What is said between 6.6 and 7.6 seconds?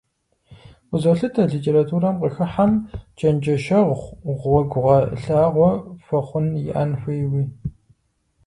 иӀэн хуейуи.